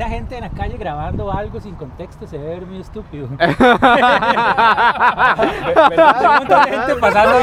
[0.00, 3.28] Era gente en la calle grabando algo sin contexto, se debe ver muy estúpido.
[3.36, 3.36] de
[6.70, 7.38] gente pasando.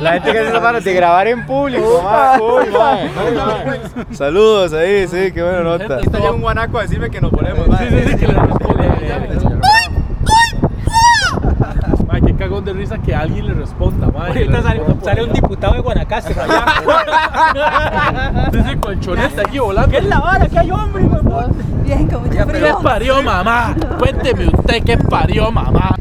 [0.00, 2.02] La gente que hace esa de grabar en público.
[4.10, 6.00] Saludos ahí, sí, qué buena nota.
[6.00, 7.88] Está ya un guanaco a decirme que nos ponemos, mae.
[7.88, 8.26] Sí, sí, sí, que
[12.64, 14.28] qué de risa que alguien le responda, mae.
[14.28, 16.64] Ahorita Le sale, responda por- sale un diputado de Guanacaste allá.
[18.52, 19.90] Ese colchonete aquí volando.
[19.90, 20.46] ¿Qué es la vara?
[20.46, 21.02] ¿Qué hay hombre?
[21.04, 21.48] hijo de puta?
[21.84, 22.78] Bien, con mucho ¿Qué frío.
[22.82, 23.74] parió mamá?
[23.98, 25.94] Cuénteme usted qué parió mamá.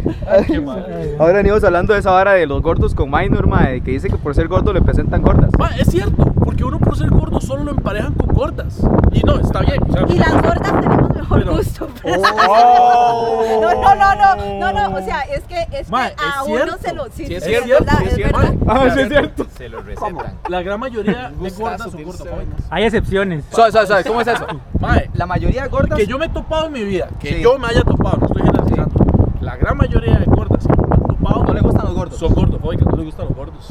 [1.19, 4.15] Ahora venimos hablando de esa vara de los gordos con minor, mae, que dice que
[4.17, 5.49] por ser gordo le presentan gordas.
[5.57, 8.79] Ma, es cierto, porque uno por ser gordo solo lo emparejan con gordas.
[9.11, 9.81] Y no, está bien.
[9.89, 11.87] o sea, Y las gordas tenemos mejor Pero- gusto.
[12.05, 13.43] Oh.
[13.61, 16.43] No, no, no, no, no, no, o sea, es que, es Ma, que es a
[16.43, 16.50] cierto.
[16.53, 17.05] Uno se lo...
[17.11, 18.53] Sí, Sí, es cierto, verdad, sí, es verdad.
[18.67, 19.45] Ah, sí es cierto.
[19.57, 20.15] Se lo recetan.
[20.49, 22.65] la gran mayoría de gordas son gordofóbicas.
[22.69, 23.43] Hay excepciones.
[23.51, 24.45] Suave, suave, suave, ¿cómo es eso?
[24.79, 25.97] Mae, La mayoría de gordas.
[25.97, 27.41] que yo me he topado en mi vida, que Sí.
[27.41, 29.05] yo me haya topado, no estoy generalizando.
[29.41, 32.17] La gran mayoría de gordas que me han topado No le gustan los gordos.
[32.19, 33.67] son gordofóbicas, no les gustan los gordos.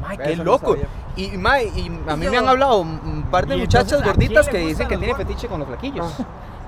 [0.00, 0.76] Mae, qué loco.
[1.16, 4.12] Y, mae, y a mí Yo- me han hablado un par de muchachas entonces, ¿a
[4.12, 6.12] gorditas que le dicen que tienen fetiche con los flaquillos.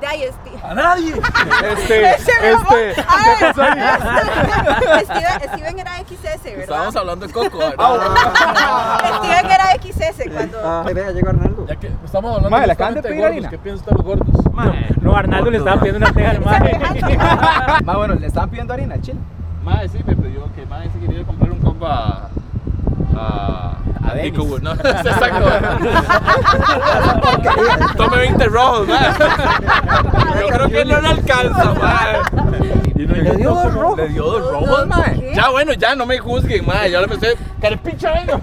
[0.00, 0.58] De ahí, Steve.
[0.62, 1.14] ¡A nadie!
[1.14, 2.94] Este, este.
[5.04, 6.60] Steven, Steven era XS, ¿verdad?
[6.60, 7.76] Estábamos hablando de Coco, ¿verdad?
[9.18, 10.58] Steven era XS cuando...
[10.64, 11.66] Ah, vea, llegó Arnaldo.
[11.66, 13.46] Ya que estamos hablando Mae, ¿le acaban de pedir gordos?
[13.50, 14.44] ¿qué piensan ustedes los gordos?
[15.02, 16.78] No, Arnaldo le estaba pidiendo una teja al mae.
[17.84, 19.18] Mae, bueno, le estaban pidiendo harina, chill.
[19.62, 22.28] Mae, sí, me pidió que Mae se quería comprar un combo a.
[23.16, 23.78] a.
[24.04, 24.32] a Denis.
[24.32, 24.72] Nico Wood, ¿no?
[24.72, 25.50] Exacto.
[27.96, 29.14] Tome 20 rojos, Mae.
[30.40, 31.74] Yo creo que no le alcanza.
[32.96, 33.96] Y no, Le dio dos rojos.
[33.98, 35.20] Le dio dos No, rojos, Mae.
[35.20, 35.32] ¿qué?
[35.34, 36.90] Ya, bueno, ya no me juzguen, Mae.
[36.90, 37.36] Ya lo pensé.
[37.60, 38.36] ¡Carepicha, venga!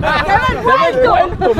[0.00, 1.52] ¡Dame el vuelto!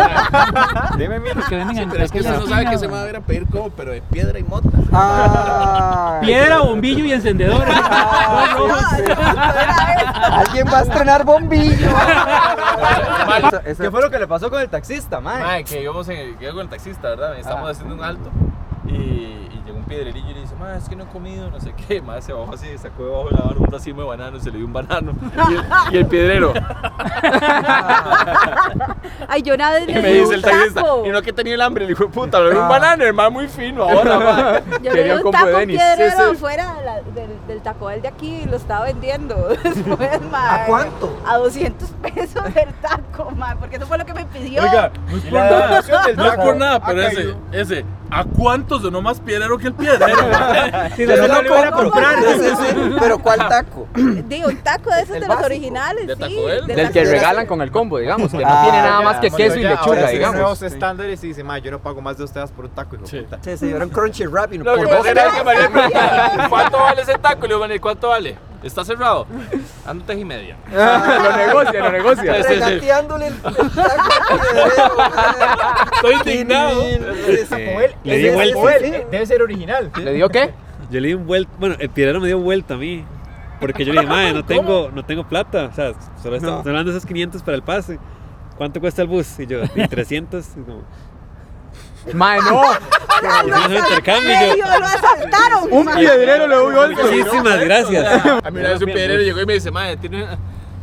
[0.99, 1.43] Dime, mira.
[1.49, 3.21] Que venden en Pero es que usted no sabe que se va a ir a
[3.21, 4.69] pedir como, pero de piedra y mota.
[4.93, 7.65] Ah, Piedra, bombillo y encendedor.
[7.69, 8.75] Ah, no, no,
[10.23, 11.89] Alguien va a estrenar bombillo.
[13.77, 15.43] ¿Qué fue lo que le pasó con el taxista, mae?
[15.43, 17.39] Mae, que íbamos en iba con el taxista, ¿verdad?
[17.39, 17.71] Estamos Ah.
[17.73, 18.31] haciendo un alto.
[18.87, 21.61] Y, y llegó un piedrerillo y le dice, mae, es que no he comido, no
[21.61, 22.03] sé qué.
[22.03, 24.57] Mae, se bajó así, sacó debajo de la barra un racimo de banano, se le
[24.59, 25.13] dio un banano.
[25.51, 26.53] Y el, y el piedrero.
[29.29, 31.07] Ay, yo nada Y le me di dice el taxista, taco.
[31.07, 33.49] y no que tenía el hambre, le dijo, puta, le dio un banano, hermano, muy
[33.49, 34.63] fino ahora, mae.
[34.83, 35.77] Yo le Quería di un combo de taco Denis.
[35.81, 36.37] piedrero Sí, sí.
[36.37, 39.49] fuera de la- del, del taco Bell de aquí y lo estaba vendiendo.
[39.63, 41.17] Después, mae, ¿A cuánto?
[41.27, 44.63] A 200 pesos el taco, mae, porque eso fue lo que me pidió.
[44.63, 47.37] Oiga, no es por la nada, no es taco por nada, pero ese, caído.
[47.53, 50.17] ese, ¿a cuántos sonó más piedrero que el piedrero?
[50.97, 52.17] Si no, no lo a comprar.
[52.23, 52.97] Sí, sí, sí.
[53.01, 53.87] Pero ¿cuál taco?
[53.95, 56.37] Digo, un taco de esos El de los originales, ¿De sí.
[56.67, 59.05] De Del que de regalan con el combo, digamos, que no Ah, tiene nada ya,
[59.05, 60.37] más que bueno, queso y ya, lechuga, digamos.
[60.37, 63.11] nuevos estándares y dice, yo no pago más de teas por un taco, hijo de
[63.11, 63.19] Sí.
[63.21, 63.39] puta.
[63.43, 64.99] Sí, sí, era un crunchy wrap y no Lo que puedo.
[64.99, 67.47] pasa era que María me preguntaba, ¿cuánto vale ese taco?
[67.47, 68.37] Le digo, ¿cuánto vale?
[68.63, 69.27] ¿Está cerrado?
[69.87, 70.57] Ando teja y media.
[70.73, 72.35] lo negocia, lo negocia.
[72.37, 72.61] Sí, sí, sí.
[72.61, 73.35] Regateándole el.
[75.95, 76.83] Estoy indignado.
[78.05, 78.89] Le di vuelta.
[79.11, 79.91] Debe ser original.
[80.03, 80.53] ¿Le dio qué?
[80.91, 83.05] Yo le di un vuelta, bueno, el piedrero me dio vuelta a mí.
[83.61, 85.67] Porque yo le dije, madre, no tengo, no tengo plata.
[85.67, 85.93] O sea,
[86.23, 86.71] solo estamos No.
[86.71, 87.99] hablando de esos 500 para el pase.
[88.57, 89.39] ¿Cuánto cuesta el bus?
[89.39, 90.45] Y yo, y 300.
[90.57, 90.83] Y como,
[92.15, 92.63] Mae, no.
[93.23, 94.31] hicimos un intercambio.
[94.31, 95.69] y Medio, yo, lo asaltaron.
[95.71, 97.03] Un piedrero le dio vuelta.
[97.03, 98.27] muchísimas gracias.
[98.45, 100.27] A mí una vez un piedrero llegó y me dice, madre, tiene.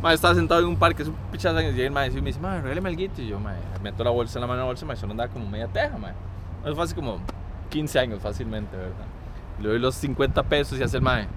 [0.02, 2.28] Madre, estaba sentado en un parque, es un pichazo, y llega el madre y me
[2.28, 3.20] dice, madre, regáleme el guito.
[3.20, 5.30] Y yo, madre, meto la bolsa en la mano en la bolsa, madre, solo andaba
[5.30, 6.14] como media teja, madre.
[6.64, 7.20] Eso fue hace como
[7.68, 8.94] 15 años fácilmente, ¿verdad?
[9.60, 11.28] Le doy los 50 pesos y hace el madre.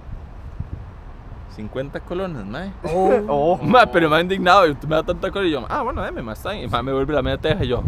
[1.56, 2.72] 50 colones, madre.
[2.84, 3.58] Oh.
[3.62, 6.22] Madre, pero me ha indignado, y me da tanta cosa y yo, ah, bueno, deme,
[6.22, 6.64] más está bien.
[6.64, 7.84] Y madre me vuelve la media teja y yo,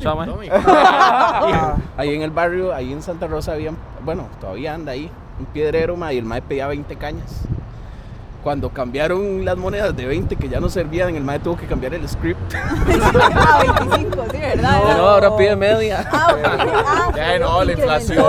[0.00, 0.50] chao, madre.
[1.96, 3.72] Ahí en el barrio, ahí en Santa Rosa había,
[4.04, 7.42] bueno, todavía anda ahí, un piedrero, ma, y el mae pedía 20 cañas.
[8.42, 11.92] Cuando cambiaron las monedas de 20 que ya no servían, el mae tuvo que cambiar
[11.92, 12.40] el script.
[13.42, 14.80] Ah, 25, sí, ¿verdad?
[14.96, 16.08] No, ahora pide media.
[16.10, 16.34] Ah.
[16.44, 18.24] Ah, Ya, no, la inflación.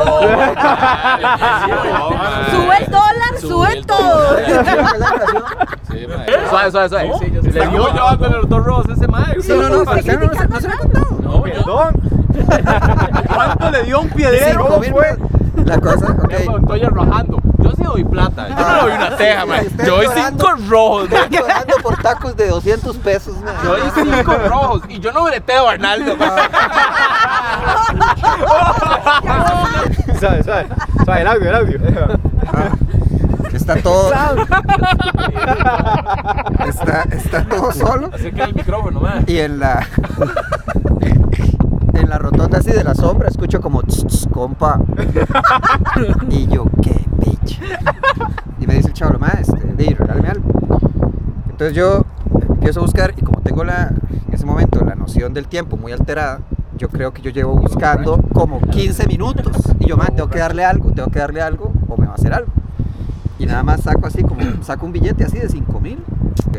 [2.52, 4.38] Sube el dólar, sube todo.
[5.90, 6.50] Sí, madre.
[6.50, 7.12] Suave, suave, suave.
[7.20, 7.52] Sí, yo sí.
[7.52, 9.42] Le dio yo con los dos rojos ese madre.
[9.42, 10.02] Sí, no, no, no, no
[10.60, 11.11] se lo he contado.
[11.64, 12.02] Perdón.
[13.34, 14.80] ¿Cuánto le dio un piedrero?
[14.80, 15.18] Mil, fue?
[15.66, 16.34] La cosa, ok.
[16.46, 17.38] Yo estoy arrojando.
[17.60, 18.48] Yo sí doy plata.
[18.50, 19.66] Yo no le doy una teja, man.
[19.86, 21.24] Yo doy cinco rojos, man.
[21.24, 23.54] Estoy llorando por tacos de 200 pesos, man.
[23.64, 24.82] Yo doy cinco rojos.
[24.90, 26.32] Y yo no breteo a Arnaldo, man.
[30.20, 30.68] Sabe, sabe.
[31.06, 31.80] Sabe, el audio, el audio.
[33.54, 34.12] Está todo.
[36.68, 38.10] está, está todo solo.
[38.14, 39.24] Acerca el micrófono, man.
[39.28, 39.88] Y en la.
[42.12, 44.82] La rotonda así de la sombra, escucho como "Tss, tss, compa.
[46.30, 47.62] y yo, qué bitch.
[48.60, 50.44] Y me dice el chavo, ma, este, di, regálame algo.
[51.50, 52.04] Entonces yo
[52.50, 53.94] empiezo a buscar y como tengo la,
[54.28, 56.42] en ese momento la noción del tiempo muy alterada,
[56.78, 59.56] yo creo que yo llevo buscando como 15 minutos.
[59.80, 62.16] Y yo, ma, tengo que darle algo, tengo que darle algo o me va a
[62.16, 62.52] hacer algo.
[63.40, 66.04] Y nada más saco así, como saco un billete así de 5 mil.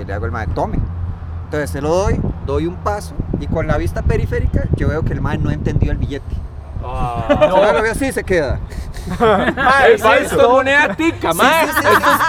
[0.01, 0.79] Y le hago el mae, tome.
[1.45, 5.13] Entonces se lo doy, doy un paso y con la vista periférica yo veo que
[5.13, 6.35] el mae no entendió el billete.
[6.81, 8.59] Solo lo veo así y se queda.
[9.19, 11.67] Mae, sí, esto es moneda tica, mae.
[11.67, 11.89] sí, sí.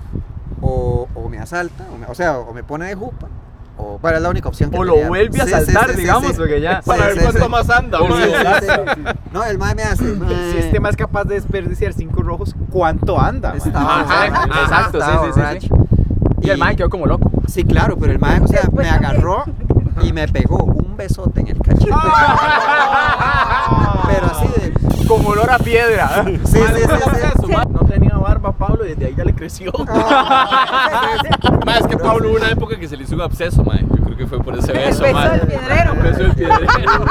[0.60, 3.28] o, o me asalta, o, me- o sea, o me pone de jupa,
[3.78, 6.00] o bueno, es la única opción que O lo vuelve a Sí, saltar, sí, sí,
[6.02, 6.36] digamos, sí.
[6.36, 6.82] porque ya.
[6.82, 7.48] Sí, Para ver cuánto sí.
[7.48, 8.60] más anda, Sí, mae.
[8.60, 9.02] sí, sí.
[9.32, 10.04] No, el mae me hace.
[10.04, 10.52] mae.
[10.52, 13.54] Si este más capaz de desperdiciar cinco rojos, ¿cuánto anda?
[13.56, 15.70] Estaba borracho, exacto, estaba sí, sí.
[16.42, 17.30] Y el mae quedó como loco.
[17.46, 19.44] Sí, claro, pero el mae, o sea, Después me agarró
[20.02, 21.90] y me pegó un besote en el cachete.
[24.06, 25.06] pero así de.
[25.06, 26.24] Como olor a piedra.
[26.24, 27.37] Sí, sí, sí.
[27.64, 29.72] No tenía barba Pablo y desde ahí ya le creció.
[31.66, 33.80] Mae, es que Pablo hubo una época que se le hizo un absceso, mae.
[33.80, 35.30] Yo creo que fue por ese El beso, beso mae.
[35.30, 35.92] del piedrero.
[35.92, 36.66] El beso del piedrero.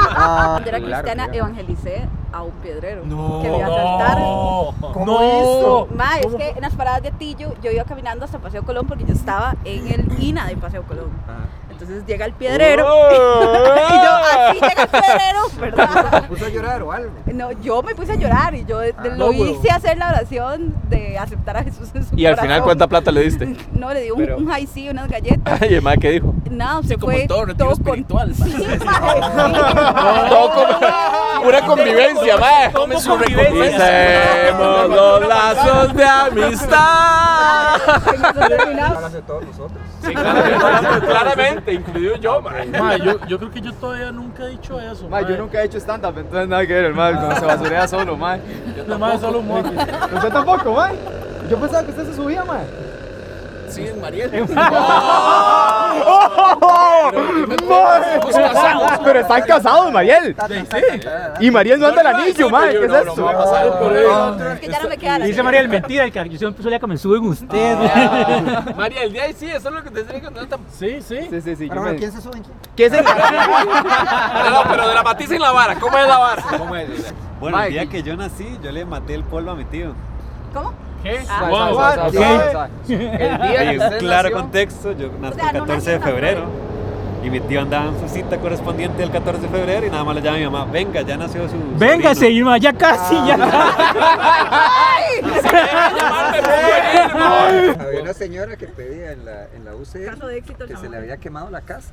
[0.10, 4.18] Ah, Cuando era claro, cristiana, evangelicé a un piedrero No, que me iba a asaltar.
[4.94, 5.88] ¿Cómo hizo?
[5.96, 9.06] Ma, es que en las paradas de Tillo yo iba caminando hasta Paseo Colón porque
[9.06, 11.10] yo estaba en el INA de Paseo Colón.
[11.80, 16.22] Entonces llega el piedrero y yo, así llega el piedrero, ¿verdad?
[16.24, 17.12] ¿Se puso a llorar o algo?
[17.28, 19.46] No, yo me puse a llorar y yo de- lo no, huevo.
[19.46, 22.64] hice hacer la oración de aceptar a Jesús en su Y al final, corazón.
[22.66, 23.56] ¿cuánta plata le diste?
[23.74, 25.62] No, le di un, un high C, unas galletas.
[25.62, 26.34] Ay, el ¿qué dijo?
[26.50, 28.44] No, se como fue todo retiro con- espiritual, Sí,
[28.86, 32.72] mae, Todo con pura convivencia, mae.
[32.72, 34.24] Como convivencia.
[34.44, 34.90] Hacemos los
[35.56, 37.76] lazos de amistad.
[38.06, 39.14] sí.
[39.14, 39.80] De todos nosotros.
[40.02, 42.66] Claramente, claramente, incluido yo, mae.
[42.68, 45.08] Ma, yo, yo creo que yo todavía nunca he dicho eso.
[45.10, 45.22] Ma.
[45.22, 47.20] yo nunca he hecho stand-up, entonces nada que ver, hermano.
[47.20, 48.42] Cuando se basurea solo, mae.
[48.76, 49.70] Yo ma, solo un mono.
[49.70, 50.96] ¿Usted tampoco, mae?
[51.50, 52.66] Yo pensaba que usted se subía, mae.
[53.70, 54.30] Sí, es Mariel.
[59.04, 60.36] Pero están casados, Mariel.
[61.40, 62.72] Y Mariel no anda el anillo, mae.
[62.72, 63.08] ¿Qué es ahí.
[64.54, 66.80] Es que ya no me queda Dice María el mentira, el que yo siempre solía
[66.80, 67.78] que me suben usted.
[68.76, 70.60] María, el día de sí, eso es lo que te estoy contando.
[70.72, 71.18] Sí, sí.
[71.30, 71.42] ¿quién
[72.12, 72.58] se sube en quién?
[72.76, 75.76] ¿Qué es el No, pero dramaticen la vara.
[75.76, 76.44] ¿Cómo es la vara?
[76.58, 77.14] ¿Cómo es?
[77.40, 79.94] Bueno, el día que yo nací, yo le maté el polvo a mi tío.
[80.54, 80.87] ¿Cómo?
[81.04, 81.20] ¿Qué?
[81.30, 81.48] Ah.
[81.50, 81.78] Wow.
[81.78, 82.10] What?
[82.90, 86.68] El día Hay un claro nació- contexto, yo nací sea, el no 14 de febrero.
[87.24, 90.16] Y mi tío andaba en su cita correspondiente del 14 de febrero y nada más
[90.16, 92.38] le llama a mi mamá, venga, ya nació su Véngase, sobrino".
[92.38, 93.36] Irma, ya casi, ya.
[97.80, 99.74] Había una señora que pedía en la, en la
[100.30, 101.92] éxito, que se le había quemado la casa.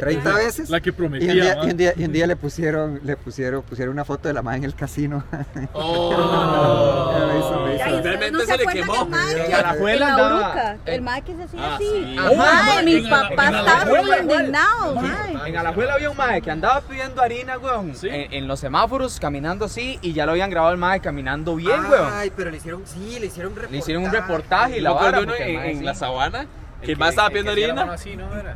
[0.00, 0.70] 30 veces.
[0.70, 1.32] La que Y un, prometía.
[1.32, 4.34] día, y, un día, y un día le pusieron, le pusieron, pusieron una foto de
[4.34, 5.24] la madre en el casino.
[5.72, 7.12] Oh.
[7.28, 9.04] Me hizo- me hizo- Ay, ¿ustedes Realmente no se le quemó.
[9.06, 12.84] mae que- la andaba- el mae que se hacía Ah, así.
[12.84, 15.04] mis en papás estaban Alajuela indignados.
[15.46, 15.56] En
[15.94, 17.94] había un mae que andaba pidiendo harina, weón.
[17.94, 18.08] Sí.
[18.08, 21.84] En, en los semáforos, caminando así, y ya lo habían grabado el mae caminando bien,
[21.90, 22.08] weón.
[22.12, 23.72] Ay, pero le hicieron, sí, le hicieron un reportaje.
[23.72, 25.18] Le hicieron un reportaje y La la vara.
[25.38, 26.46] en, la sabana,
[26.84, 27.92] que el más estaba pidiendo harina.
[27.92, 28.32] Así, ¿no?
[28.38, 28.52] Era.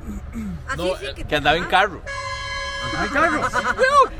[0.69, 2.03] Así No, sí que que andaba en carro.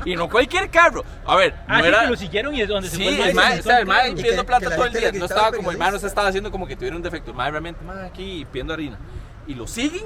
[0.05, 1.03] Y no cualquier carro.
[1.25, 2.01] A ver, no Así era.
[2.01, 4.09] que lo siguieron y es donde se Sí, fue el mae, o sea, el mae
[4.09, 5.11] que- pidiendo que plata la todo el día.
[5.13, 7.31] No estaba como el mae no se estaba haciendo como que tuviera un defecto.
[7.31, 8.97] El mae realmente, mae, aquí pidiendo harina.
[9.47, 10.05] Y lo siguen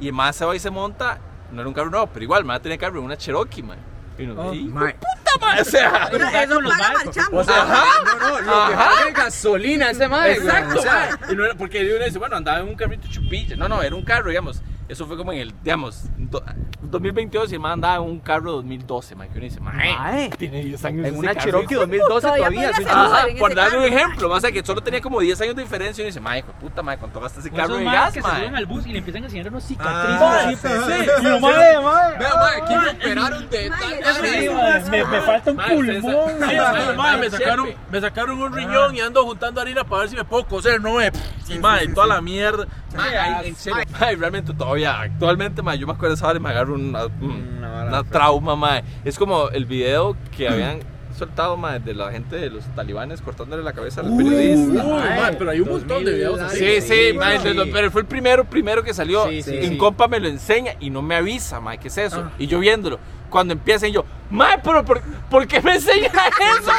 [0.00, 1.18] y el mae se va y se monta.
[1.50, 3.78] No era un carro nuevo, pero igual, el mae tenía carro en una Cherokee, mae.
[4.18, 4.94] Y no, y- Mae.
[4.94, 6.08] puta mae, o sea.
[6.10, 7.36] Pero eso paga marchando.
[7.38, 7.84] O sea, Ajá.
[8.04, 10.24] no, no, lo que paga es gasolina ese weón.
[10.26, 11.18] Exacto, O sea.
[11.30, 13.56] Y no era- porque uno dice, bueno, andaba en un carrito chupilla.
[13.56, 14.62] No, no, era un carro, digamos.
[14.88, 16.42] Eso fue como en el, digamos, do-
[16.82, 19.28] 2022 y el man andaba en un carro 2012, mae.
[19.28, 21.06] Que uno dice, mae, tiene 10 años.
[21.06, 21.44] en una carro".
[21.44, 22.70] Cherokee 2012 Todavía.
[22.86, 26.04] Ajá, por darle un ejemplo, más que solo tenía como 10 años de diferencia y
[26.04, 28.28] uno dice, mae, hijo de puta, mae, ¿cuánto gasta ese carro de gas, que se
[28.28, 28.40] mae?
[28.40, 30.20] suben al bus y le empiezan a enseñar unos cicatrices.
[30.20, 32.18] Ah, así, sí, pero- sí, Y lo sí, mae, mae.
[32.18, 36.38] Vea, mae, aquí me operaron de Mae, tal mae, me, me falta un Mae, pulmón.
[36.40, 40.10] mae, mae, mae, me, sacaron, me sacaron un riñón y ando juntando harina para ver
[40.10, 41.10] si me puedo coser, no me.
[41.48, 42.66] Y mae, toda la mierda.
[42.94, 43.82] Mae, ay, en serio.
[43.98, 47.06] Mae, realmente todavía, actualmente, mae, yo me acuerdo de esa hora y me agarro una,
[47.06, 48.82] un- una trauma, mae.
[49.04, 50.80] Es como el video que habían
[51.16, 54.84] soltado, mae, de la gente de los talibanes cortándole la cabeza al periodista.
[54.84, 56.58] Uy, mae, pero hay un montón de videos así.
[56.58, 59.28] Sí, sí, mae, de lo- pero fue el primero, primero que salió.
[59.28, 59.76] Sí, sí, en sí.
[59.78, 62.30] compa me lo enseña y no me avisa, mae, ¿qué es eso?
[62.38, 62.98] Y yo viéndolo,
[63.30, 65.00] cuando empiezan yo, mae, pero ¿por,
[65.30, 66.10] ¿por qué me enseñan
[66.60, 66.72] eso?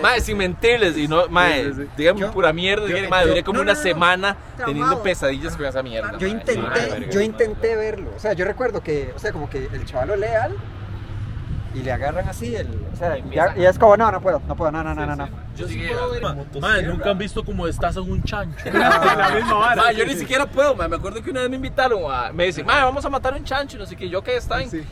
[0.00, 3.72] Mae, sin mentirles, y no, mae, díganme pura mierda, díganme, mae, duré como no, una
[3.72, 3.82] no, no.
[3.82, 6.16] semana teniendo pesadillas con esa mierda.
[6.18, 8.10] Yo intenté, yo intenté verlo.
[8.16, 10.56] O sea, yo recuerdo que, o sea, como que el chaval lo leal
[11.74, 14.56] y le agarran así el, o sea, ya, y es como, no, no puedo, no
[14.56, 15.28] puedo, no, no, no, no, no.
[15.56, 15.82] Yo sí
[16.60, 18.64] Mae, nunca han visto como estás en un chancho.
[18.72, 19.92] La misma vara.
[19.92, 20.88] Yo ni siquiera puedo, mae.
[20.88, 22.32] Me acuerdo que una vez me invitaron a.
[22.32, 23.76] Me dicen, mae, vamos a matar un chancho.
[23.76, 24.08] y No sé qué.
[24.08, 24.86] Yo, ¿qué está bien?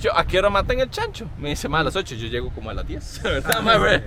[0.00, 1.26] Yo, ¿a qué hora matan el chancho?
[1.38, 2.14] Me dice, mae, a las 8.
[2.14, 3.22] Yo llego como a las 10.
[3.22, 3.80] ¿Verdad?
[3.80, 4.04] Bre?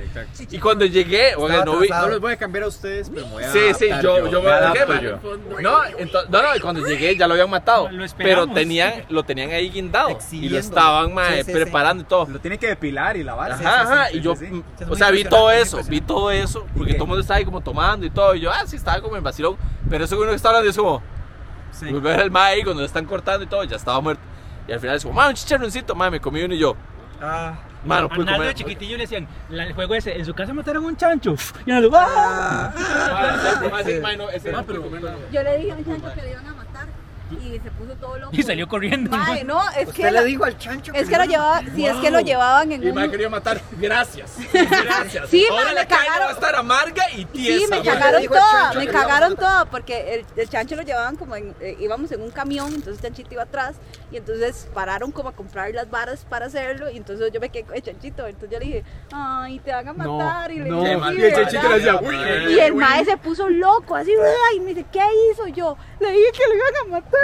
[0.50, 1.90] Y cuando llegué, oiga, no vi.
[1.90, 4.42] No los voy a cambiar a ustedes, pero me voy a Sí, sí, yo, yo
[4.42, 5.20] me adapto yo.
[5.62, 5.80] No,
[6.30, 7.90] no, no, y cuando llegué ya lo habían matado.
[7.90, 10.18] Lo Pero tenían, lo tenían ahí guindado.
[10.32, 12.28] Y lo estaban, Sí, sí, preparando y todo.
[12.28, 13.52] Lo tiene que depilar y lavar.
[13.52, 14.34] Ajá, ajá, sí, y yo,
[14.90, 17.62] o sea, vi todo eso, vi todo eso, porque todo el mundo estaba ahí como
[17.62, 19.58] tomando y todo, y yo, ah, sí, estaba como en vacilón,
[19.90, 21.02] pero eso que uno que está hablando es como,
[21.72, 21.92] Sí.
[21.92, 24.22] ver el mae ahí cuando lo están cortando y todo, ya estaba muerto,
[24.68, 26.76] y al final es como, mae, un chicharroncito, mae, me comí uno y yo,
[27.24, 27.54] Ah,
[27.86, 30.84] mano, A Naldo de chiquitillo le decían, la- el juego ese, en su casa mataron
[30.86, 31.36] un chancho.
[31.68, 32.74] Y Naldo, ¡ah!
[34.34, 34.64] Ese nada.
[35.32, 36.61] Yo le dije a un chancho que le iban a matar
[37.32, 38.32] y se puso todo loco.
[38.36, 39.10] Y salió corriendo.
[39.16, 41.86] Mae, no, es usted que le lo- dijo al chancho es que lo llevaba, si
[41.86, 45.30] es que lo llevaban en Y un quería matar, gracias, gracias.
[45.30, 46.28] Sí, Ahora mae, la me calle cagaron.
[46.28, 47.60] va a estar amarga y tiesa.
[47.66, 51.36] Sí, me cagaron el toda, me cagaron toda, porque el, el chancho lo llevaban como
[51.36, 53.76] en, eh, íbamos en un camión, entonces Chanchito iba atrás,
[54.12, 57.64] y entonces pararon como a comprar las varas para hacerlo, y entonces yo me quedé
[57.64, 58.84] con el Chanchito, entonces yo le dije,
[59.14, 60.82] ay, te van a matar, y le no.
[60.82, 61.18] dije, Qué "Sí, mal.
[61.20, 62.02] Y el Chanchito ¿verdad?".
[62.02, 62.54] le decía, "Uy.
[62.54, 64.12] Y el mae se puso loco, así,
[64.52, 65.48] "Ay", me dice, ¿qué hizo?
[65.48, 67.21] Yo, le dije que lo iban a matar.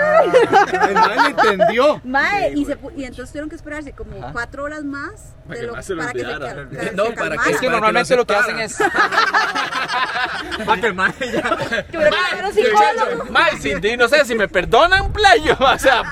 [0.87, 2.01] El man le entendió.
[2.03, 5.65] Mae, y, se, pu- y entonces tuvieron que esperarse como cuatro horas más Para de
[5.65, 7.51] que lo- se para que se, No, para que-.
[7.51, 8.77] Es que normalmente lo que hacen es.
[10.83, 11.57] El man ya.
[13.29, 16.03] Mae, sí, no sé si me perdonan, playo, o sea,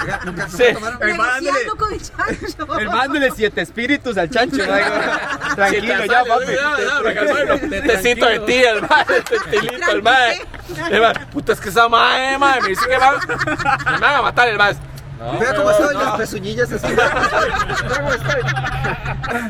[0.49, 0.63] sí.
[1.01, 2.77] Negociando con el chancho.
[2.79, 4.57] El man dándole siete espíritus al chancho.
[4.57, 5.55] ¿no?
[5.55, 6.45] Tranquilo, ya, papi.
[7.87, 9.05] Tecito de tía, el mae,
[9.91, 10.41] el mae.
[10.91, 13.19] El mae, Puta, es que esa mae, mae, me dice que va-
[13.91, 14.75] me van a matar el mae.
[15.39, 16.87] Vea cómo estoy, las pezuñillas así.
[16.95, 18.41] Vea cómo estoy.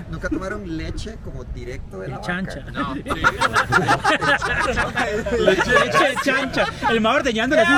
[0.09, 2.27] Nunca tomaron leche como directo de la vaca?
[2.27, 2.59] Chancha.
[2.71, 3.03] No, sí.
[5.39, 6.65] Leche de chancha.
[6.89, 7.73] El mae ordeñándole así.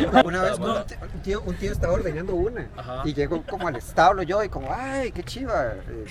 [0.24, 2.66] Una vez un tío, un tío, un tío estaba ordeñando una
[3.04, 5.72] y llegó como al establo yo y como, ay, qué chiva.
[5.88, 6.06] eh,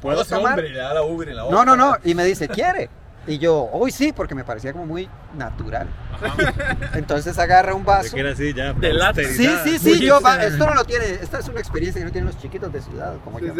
[0.00, 0.58] ¿Puedo tomar?
[0.58, 1.96] le da la ubre en la No, no, no.
[2.04, 2.90] Y me dice, ¿quiere?
[3.26, 5.86] Y yo, uy, sí, porque me parecía como muy natural.
[6.94, 8.16] Entonces agarra un vaso.
[8.16, 8.72] era así ya.
[8.74, 9.22] De lata.
[9.22, 12.12] Sí, sí, sí, yo, va- esto no lo tiene, esta es una experiencia que no
[12.12, 13.54] tienen los chiquitos de ciudad como yo.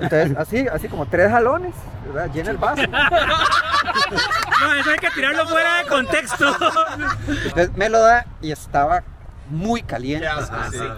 [0.00, 1.74] Entonces, así, así como tres jalones,
[2.06, 2.30] ¿verdad?
[2.34, 2.82] Llena el vaso.
[4.60, 6.46] No, eso hay que tirarlo fuera de contexto.
[7.28, 9.02] Entonces me lo da y estaba
[9.48, 10.26] muy caliente.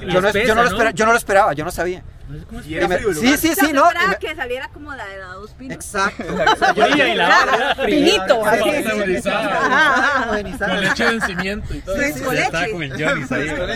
[0.08, 0.76] Yo no, espesa, yo, no lo ¿no?
[0.76, 2.02] espera- yo no lo esperaba, yo no sabía.
[2.64, 3.86] Y Y era me- frío el sí, sí, sí, no no.
[3.88, 5.74] esperaba que saliera como la de la dos pinos.
[5.76, 6.24] Exacto.
[6.76, 7.74] Y la.
[10.28, 10.74] Buenizado.
[10.74, 11.96] Con leche de vencimiento y todo.
[11.96, 12.72] Fresco Estaba leche.
[12.72, 13.24] con el Johnny.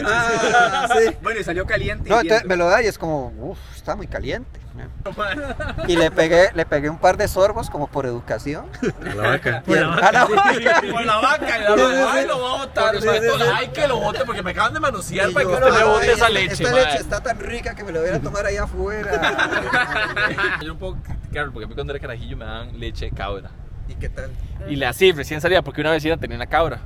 [0.06, 1.16] Ah, sí.
[1.22, 2.08] Bueno, y salió caliente.
[2.10, 4.60] No, me lo da y es como, uff, está muy caliente.
[5.88, 8.66] Y le pegué, le pegué un par de sorbos como por educación.
[9.10, 9.62] A la vaca.
[9.66, 10.80] Y el- a la vaca.
[10.92, 12.18] Por la vaca, y la Sí, sí, vaca, sí.
[12.18, 13.44] ay, lo voy a botar, Sí, sí, sí.
[13.54, 15.84] ay, que lo bote, porque me acaban de manosear Y para que usted me "Ay,
[15.84, 16.84] bote esa esta- leche, Esta mae".
[16.84, 19.20] leche está tan rica que me la voy a tomar allá afuera.
[20.62, 23.50] Yo no puedo criticar porque a mí cuando era carajillo me daban leche de cabra.
[23.88, 24.30] ¿Y qué tal?
[24.68, 26.78] Y la así recién salía porque una vecina tenía una cabra.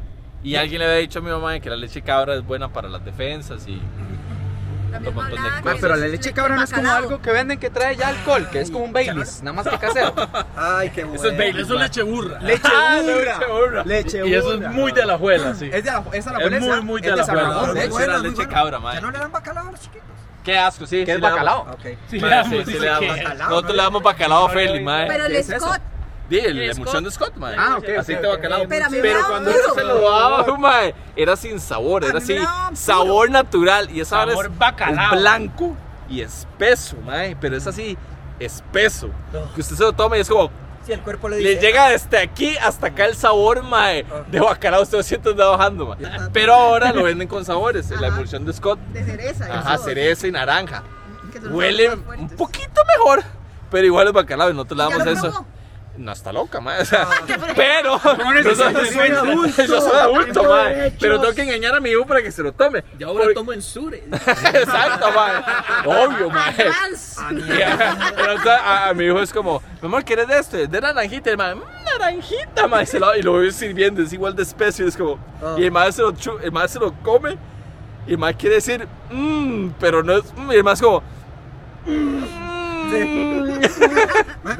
[0.43, 2.69] Y alguien le había dicho a mi mamá que la leche de cabra es buena
[2.69, 3.81] para las defensas y
[5.01, 5.75] La un misma montón de hablaba cosas.
[5.77, 7.05] que pero la es leche cabra no es como bacalao.
[7.05, 9.79] algo que venden que trae ya alcohol, que es como un Baileys, nada más que
[9.79, 10.15] casero.
[10.57, 11.21] Ay, qué bueno.
[11.21, 12.41] Eso es Baileys, Eso es leche burra.
[12.41, 13.15] Leche Ah, burra.
[13.39, 13.85] leche burra.
[13.85, 14.71] Leche Y eso es burra.
[14.71, 15.71] muy de la abuela, sí.
[15.73, 17.95] Es de la, esa la Es muy, muy de es la No, de de hecho.
[17.99, 18.81] hecho era leche cabra.
[18.95, 20.07] ¿Ya no le dan bacalao a los chiquitos?
[20.45, 20.99] Qué asco, sí.
[21.01, 21.31] ¿Qué sí es le damos.
[21.33, 21.61] bacalao?
[21.73, 21.81] Ok.
[21.83, 23.01] Sí, sí, damos, sí le damos.
[23.01, 23.77] que- Bacalao, Nosotros ¿no?
[23.77, 25.07] le damos bacalao a Feli, mae.
[25.09, 25.67] Pero el ¿Qué es eso?
[25.67, 25.81] Scott,
[26.29, 27.55] Sí, el- la emulsión de Scott, mae.
[27.59, 28.63] Ah, ok, Aceite de bacalao.
[28.69, 32.37] Pero cuando se lo daba, mae, era sin sabor, era así,
[32.75, 33.89] sabor natural.
[33.91, 35.17] Y esa Sabor es, bacalao.
[35.17, 35.77] blanco
[36.09, 37.37] y espeso, mae.
[37.41, 37.97] Pero es así,
[38.41, 39.09] espeso.
[39.55, 40.51] Que usted se lo toma y es como,
[40.85, 41.55] Si el cuerpo le dice.
[41.55, 44.83] le llega desde aquí hasta acá el sabor, mae, de bacalao.
[44.83, 45.99] Usted lo siente bajando, mae.
[46.33, 48.79] Pero ahora lo venden con sabores, la emulsión de Scott.
[48.93, 49.47] de cereza.
[49.61, 50.83] Ajá, cereza y naranja.
[51.51, 53.23] Huele un poquito mejor,
[53.71, 55.47] pero igual es bacalao y nosotros le ¿Ya damos eso.
[55.99, 56.59] No está loca.
[56.59, 57.09] O sea,
[57.57, 58.01] pero.
[58.05, 58.55] no
[58.87, 59.65] soy adulto.
[59.65, 60.93] Yo soy adulto, mae.
[61.01, 62.85] Pero tengo que engañar a mi hijo para que se lo tome.
[62.99, 64.03] Y ahora tomo en Sure.
[64.11, 65.43] Exacto, mae.
[65.87, 66.31] Obvio.
[67.59, 67.97] Y a,
[68.65, 70.57] a- a mi hijo es como, mi amor, ¿quieres de esto?
[70.59, 71.31] Es de naranjita.
[71.31, 72.87] Y el mae, "Mm, naranjita.
[72.87, 74.85] Se lo- y lo voy sirviendo, es igual de espeso.
[74.85, 75.19] Y es como,
[75.57, 77.37] y el mae se lo, chu- el mae se lo come.
[78.07, 81.03] Y el mae quiere decir, mmm, pero no es, mm, y el mae es como,
[81.87, 82.27] No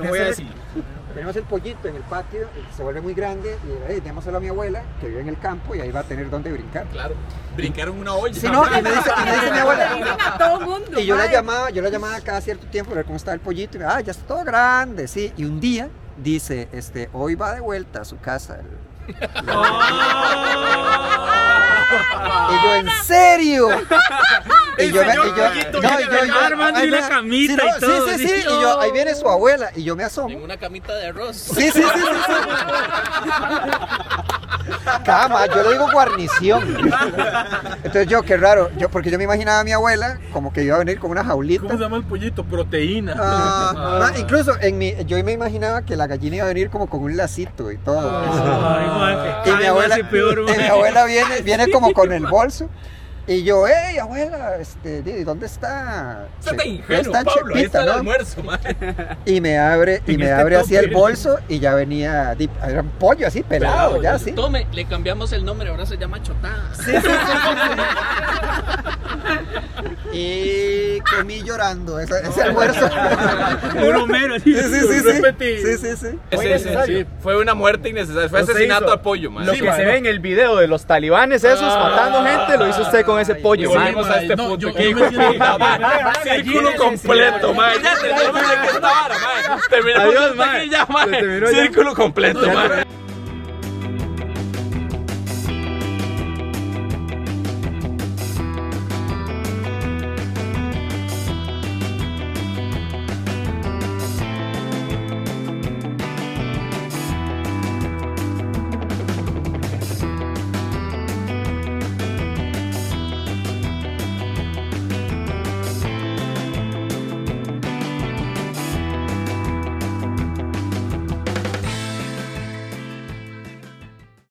[0.09, 0.47] voy a decir.
[1.15, 4.49] tenemos el pollito en el patio, se vuelve muy grande, y hey, démoselo a mi
[4.49, 6.85] abuela, que vive en el campo, y ahí va a tener donde brincar.
[6.87, 7.15] Claro.
[7.57, 8.35] Brincaron una olla.
[8.35, 9.95] Sí, no, y me dice, y me dice mi abuela.
[9.95, 11.01] dicen a todo mundo.
[11.01, 13.41] Y yo la llamaba, yo la llamaba cada cierto tiempo a ver cómo estaba el
[13.41, 13.77] pollito.
[13.77, 15.33] Y me, ah, ya está todo grande, sí.
[15.37, 18.59] Y un día dice, este, hoy va de vuelta a su casa.
[18.61, 18.87] el-
[22.51, 23.69] Y yo, ¿en serio?
[24.79, 27.77] Y yo, me- y yo, no, y yo, yo- Armando una me- camita sí, no,
[27.77, 28.35] y todo, Sí, sí, sí.
[28.41, 29.71] Y yo, ahí viene su abuela.
[29.75, 30.31] Y yo me asomo.
[30.31, 31.37] En una camita de arroz.
[31.37, 31.83] Sí, sí, sí, sí.
[32.27, 32.33] sí.
[35.05, 36.63] Cama, yo le digo guarnición.
[37.85, 40.77] Entonces yo, qué raro, yo, porque yo me imaginaba a mi abuela como que iba
[40.77, 41.63] a venir con una jaulita.
[41.63, 42.45] ¿Cómo se llama el pollito?
[42.45, 43.15] Proteína.
[43.19, 46.89] Ah, ah, incluso en mi, yo me imaginaba que la gallina iba a venir como
[46.89, 48.11] con un lacito y todo.
[48.19, 51.93] Ay, mae, y mi ay, abuela, mae, sí, peor, y mi abuela viene, viene como
[51.93, 52.69] con el bolso.
[53.29, 56.27] Y yo, hey, abuela, este, ¿dónde está?
[56.39, 57.55] Está Che- ingenuo, está Pablo.
[57.57, 57.93] Ahí está el ¿no?
[57.95, 58.59] almuerzo, mae.
[59.25, 62.89] Y me abre, y me este abre así el bolso y ya venía, era un
[62.91, 64.31] pollo así pelado, ya sí.
[64.31, 66.71] Tome, le cambiamos el nombre, ahora se llama Chotada.
[70.13, 72.89] Y comí llorando ese, ese almuerzo.
[73.87, 74.43] Uno menos.
[74.43, 74.55] sí.
[74.55, 75.21] Sí, sí, sí, sí.
[75.21, 75.59] Repetí.
[75.59, 76.19] Sí, sí, sí.
[76.31, 77.07] Sí, sí, sí.
[77.21, 78.29] Fue una muerte innecesaria.
[78.29, 79.45] Fue asesinato al pollo, man.
[79.47, 82.69] Lo Sí, que se ve en el video de los talibanes esos matando gente, lo
[82.69, 83.75] hizo usted con ese Y pollo.
[83.75, 83.97] man.
[83.99, 84.73] a este punto.
[86.23, 87.73] Círculo completo, man.
[87.83, 89.61] Ya terminamos aquí esta vara, man.
[89.71, 90.71] Terminamos Adiós, hasta aquí man.
[90.71, 91.05] ya, man.
[91.11, 91.63] Se terminó ya.
[91.63, 92.87] Círculo completo, man.